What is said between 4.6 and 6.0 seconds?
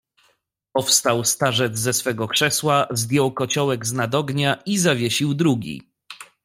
i zawiesił drugi."